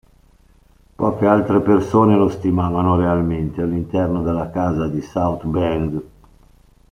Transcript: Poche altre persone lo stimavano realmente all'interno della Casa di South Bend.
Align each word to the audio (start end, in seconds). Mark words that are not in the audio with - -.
Poche 0.97 1.27
altre 1.27 1.61
persone 1.61 2.15
lo 2.15 2.27
stimavano 2.27 2.95
realmente 2.95 3.61
all'interno 3.61 4.23
della 4.23 4.49
Casa 4.49 4.87
di 4.87 4.99
South 4.99 5.43
Bend. 5.43 6.03